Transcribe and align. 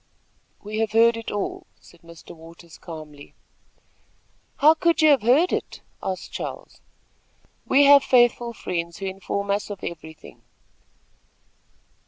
"We 0.63 0.79
have 0.79 0.93
heard 0.93 1.15
it 1.15 1.29
all," 1.29 1.67
said 1.79 2.01
Mr. 2.01 2.35
Waters, 2.35 2.79
calmly. 2.79 3.35
"How 4.57 4.73
could 4.73 5.03
you 5.03 5.09
have 5.11 5.21
heard 5.21 5.53
it?" 5.53 5.81
asked 6.01 6.31
Charles. 6.31 6.81
"We 7.67 7.83
have 7.85 8.03
faithful 8.03 8.51
friends, 8.53 8.97
who 8.97 9.05
inform 9.05 9.51
us 9.51 9.69
of 9.69 9.83
everything." 9.83 10.41